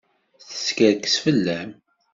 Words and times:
Teskerkes 0.49 1.15
fell-am. 1.23 1.71